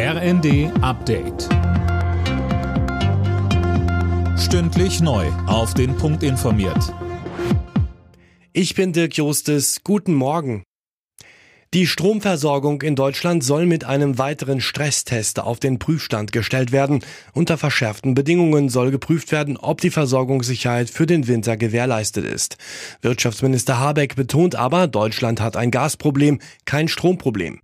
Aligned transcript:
RND 0.00 0.70
Update. 0.80 1.48
Stündlich 4.38 5.00
neu. 5.00 5.26
Auf 5.48 5.74
den 5.74 5.96
Punkt 5.96 6.22
informiert. 6.22 6.94
Ich 8.52 8.76
bin 8.76 8.92
Dirk 8.92 9.16
Jostes. 9.16 9.80
Guten 9.82 10.14
Morgen. 10.14 10.62
Die 11.74 11.88
Stromversorgung 11.88 12.82
in 12.82 12.94
Deutschland 12.94 13.42
soll 13.42 13.66
mit 13.66 13.82
einem 13.82 14.18
weiteren 14.18 14.60
Stresstest 14.60 15.40
auf 15.40 15.58
den 15.58 15.80
Prüfstand 15.80 16.30
gestellt 16.30 16.70
werden. 16.70 17.00
Unter 17.32 17.58
verschärften 17.58 18.14
Bedingungen 18.14 18.68
soll 18.68 18.92
geprüft 18.92 19.32
werden, 19.32 19.56
ob 19.56 19.80
die 19.80 19.90
Versorgungssicherheit 19.90 20.90
für 20.90 21.06
den 21.06 21.26
Winter 21.26 21.56
gewährleistet 21.56 22.24
ist. 22.24 22.56
Wirtschaftsminister 23.02 23.80
Habeck 23.80 24.14
betont 24.14 24.54
aber, 24.54 24.86
Deutschland 24.86 25.40
hat 25.40 25.56
ein 25.56 25.72
Gasproblem, 25.72 26.38
kein 26.66 26.86
Stromproblem. 26.86 27.58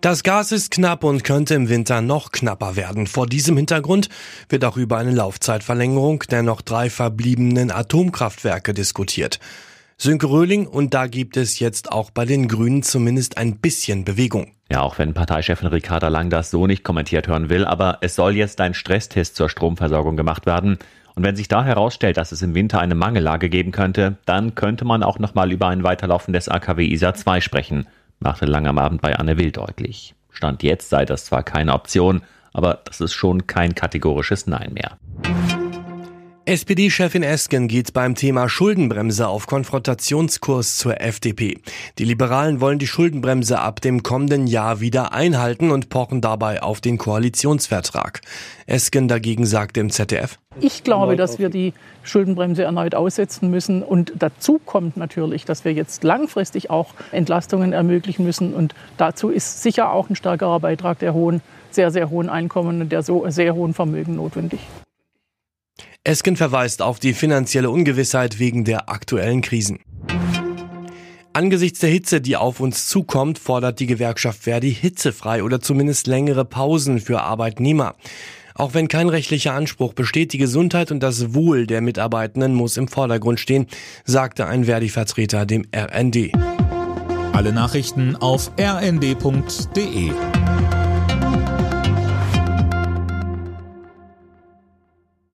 Das 0.00 0.22
Gas 0.22 0.50
ist 0.50 0.70
knapp 0.70 1.04
und 1.04 1.24
könnte 1.24 1.54
im 1.54 1.68
Winter 1.68 2.00
noch 2.00 2.32
knapper 2.32 2.74
werden. 2.74 3.06
Vor 3.06 3.26
diesem 3.26 3.58
Hintergrund 3.58 4.08
wird 4.48 4.64
auch 4.64 4.78
über 4.78 4.96
eine 4.96 5.10
Laufzeitverlängerung 5.10 6.20
der 6.30 6.42
noch 6.42 6.62
drei 6.62 6.88
verbliebenen 6.88 7.70
Atomkraftwerke 7.70 8.72
diskutiert. 8.72 9.40
Sönke 9.98 10.30
Röhling 10.30 10.66
und 10.66 10.94
da 10.94 11.06
gibt 11.06 11.36
es 11.36 11.58
jetzt 11.58 11.92
auch 11.92 12.10
bei 12.10 12.24
den 12.24 12.48
Grünen 12.48 12.82
zumindest 12.82 13.36
ein 13.36 13.58
bisschen 13.58 14.06
Bewegung. 14.06 14.52
Ja, 14.72 14.80
auch 14.80 14.98
wenn 14.98 15.12
Parteichefin 15.12 15.68
Ricarda 15.68 16.08
Lang 16.08 16.30
das 16.30 16.50
so 16.50 16.66
nicht 16.66 16.82
kommentiert 16.82 17.28
hören 17.28 17.50
will, 17.50 17.66
aber 17.66 17.98
es 18.00 18.14
soll 18.14 18.36
jetzt 18.36 18.62
ein 18.62 18.72
Stresstest 18.72 19.36
zur 19.36 19.50
Stromversorgung 19.50 20.16
gemacht 20.16 20.46
werden. 20.46 20.78
Und 21.14 21.24
wenn 21.24 21.36
sich 21.36 21.48
da 21.48 21.62
herausstellt, 21.62 22.16
dass 22.16 22.32
es 22.32 22.40
im 22.40 22.54
Winter 22.54 22.80
eine 22.80 22.94
Mangellage 22.94 23.50
geben 23.50 23.70
könnte, 23.70 24.16
dann 24.24 24.54
könnte 24.54 24.86
man 24.86 25.02
auch 25.02 25.18
nochmal 25.18 25.52
über 25.52 25.68
ein 25.68 25.82
Weiterlaufen 25.82 26.32
des 26.32 26.48
AKW 26.48 26.86
ISA 26.86 27.12
2 27.12 27.42
sprechen 27.42 27.86
machte 28.20 28.46
lang 28.46 28.66
am 28.66 28.78
Abend 28.78 29.02
bei 29.02 29.16
Anne 29.16 29.36
Will 29.38 29.50
deutlich. 29.50 30.14
Stand 30.30 30.62
jetzt 30.62 30.88
sei 30.88 31.04
das 31.04 31.24
zwar 31.24 31.42
keine 31.42 31.74
Option, 31.74 32.22
aber 32.52 32.80
das 32.84 33.00
ist 33.00 33.12
schon 33.12 33.46
kein 33.46 33.74
kategorisches 33.74 34.46
Nein 34.46 34.72
mehr. 34.74 34.98
SPD-Chefin 36.46 37.22
Esken 37.22 37.68
geht 37.68 37.92
beim 37.92 38.14
Thema 38.14 38.48
Schuldenbremse 38.48 39.28
auf 39.28 39.46
Konfrontationskurs 39.46 40.78
zur 40.78 41.00
FDP. 41.00 41.58
Die 41.98 42.04
Liberalen 42.04 42.60
wollen 42.60 42.78
die 42.78 42.86
Schuldenbremse 42.86 43.60
ab 43.60 43.80
dem 43.80 44.02
kommenden 44.02 44.46
Jahr 44.46 44.80
wieder 44.80 45.12
einhalten 45.12 45.70
und 45.70 45.90
pochen 45.90 46.20
dabei 46.20 46.62
auf 46.62 46.80
den 46.80 46.98
Koalitionsvertrag. 46.98 48.22
Esken 48.66 49.06
dagegen 49.06 49.44
sagt 49.46 49.76
im 49.76 49.90
ZDF. 49.90 50.38
Ich 50.60 50.82
glaube, 50.82 51.14
dass 51.14 51.38
wir 51.38 51.50
die 51.50 51.74
Schuldenbremse 52.02 52.64
erneut 52.64 52.94
aussetzen 52.94 53.50
müssen. 53.50 53.82
Und 53.82 54.12
dazu 54.18 54.58
kommt 54.64 54.96
natürlich, 54.96 55.44
dass 55.44 55.64
wir 55.64 55.74
jetzt 55.74 56.02
langfristig 56.02 56.70
auch 56.70 56.94
Entlastungen 57.12 57.72
ermöglichen 57.72 58.24
müssen. 58.24 58.54
Und 58.54 58.74
dazu 58.96 59.28
ist 59.28 59.62
sicher 59.62 59.92
auch 59.92 60.08
ein 60.08 60.16
stärkerer 60.16 60.58
Beitrag 60.58 60.98
der 60.98 61.12
hohen, 61.14 61.42
sehr, 61.70 61.90
sehr 61.90 62.10
hohen 62.10 62.28
Einkommen 62.28 62.80
und 62.80 62.90
der 62.90 63.02
so 63.02 63.24
sehr 63.28 63.54
hohen 63.54 63.74
Vermögen 63.74 64.16
notwendig. 64.16 64.60
Esken 66.10 66.34
verweist 66.36 66.82
auf 66.82 66.98
die 66.98 67.14
finanzielle 67.14 67.70
Ungewissheit 67.70 68.40
wegen 68.40 68.64
der 68.64 68.88
aktuellen 68.88 69.42
Krisen. 69.42 69.78
Angesichts 71.32 71.78
der 71.78 71.90
Hitze, 71.90 72.20
die 72.20 72.36
auf 72.36 72.58
uns 72.58 72.88
zukommt, 72.88 73.38
fordert 73.38 73.78
die 73.78 73.86
Gewerkschaft 73.86 74.42
Verdi 74.42 74.74
hitzefrei 74.74 75.44
oder 75.44 75.60
zumindest 75.60 76.08
längere 76.08 76.44
Pausen 76.44 76.98
für 76.98 77.20
Arbeitnehmer. 77.20 77.94
Auch 78.56 78.74
wenn 78.74 78.88
kein 78.88 79.08
rechtlicher 79.08 79.54
Anspruch 79.54 79.92
besteht, 79.94 80.32
die 80.32 80.38
Gesundheit 80.38 80.90
und 80.90 80.98
das 80.98 81.32
Wohl 81.32 81.68
der 81.68 81.80
Mitarbeitenden 81.80 82.54
muss 82.54 82.76
im 82.76 82.88
Vordergrund 82.88 83.38
stehen, 83.38 83.68
sagte 84.04 84.46
ein 84.46 84.64
Verdi-Vertreter 84.64 85.46
dem 85.46 85.64
RND. 85.72 86.32
Alle 87.32 87.52
Nachrichten 87.52 88.16
auf 88.16 88.50
rnd.de 88.58 90.10